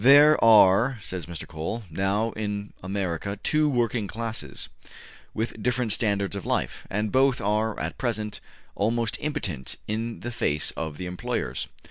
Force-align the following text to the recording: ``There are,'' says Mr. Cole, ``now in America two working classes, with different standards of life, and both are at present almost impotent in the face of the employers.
``There 0.01 0.35
are,'' 0.41 0.97
says 0.99 1.27
Mr. 1.27 1.47
Cole, 1.47 1.83
``now 1.93 2.35
in 2.35 2.73
America 2.81 3.37
two 3.43 3.69
working 3.69 4.07
classes, 4.07 4.67
with 5.35 5.61
different 5.61 5.93
standards 5.93 6.35
of 6.35 6.43
life, 6.43 6.87
and 6.89 7.11
both 7.11 7.39
are 7.39 7.79
at 7.79 7.99
present 7.99 8.41
almost 8.73 9.15
impotent 9.21 9.75
in 9.87 10.21
the 10.21 10.31
face 10.31 10.71
of 10.71 10.97
the 10.97 11.05
employers. 11.05 11.67